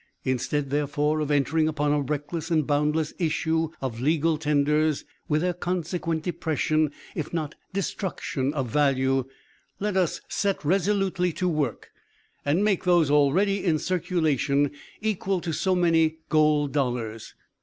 Instead, 0.23 0.71
therefore, 0.71 1.19
of 1.19 1.29
entering 1.29 1.67
upon 1.67 1.93
a 1.93 2.01
reckless 2.01 2.49
and 2.49 2.65
boundless 2.65 3.13
issue 3.19 3.69
of 3.81 3.99
legal 4.01 4.35
tenders, 4.35 5.05
with 5.27 5.41
their 5.41 5.53
consequent 5.53 6.23
depression 6.23 6.89
if 7.13 7.31
not 7.31 7.53
destruction 7.71 8.51
of 8.55 8.67
value, 8.67 9.25
let 9.79 9.95
us 9.95 10.19
set 10.27 10.65
resolutely 10.65 11.31
to 11.31 11.47
work 11.47 11.91
and 12.43 12.63
make 12.63 12.83
those 12.83 13.11
already 13.11 13.63
in 13.63 13.77
circulation 13.77 14.71
equal 15.01 15.39
to 15.39 15.53
so 15.53 15.75
many 15.75 16.17
gold 16.29 16.71
dollars. 16.71 17.35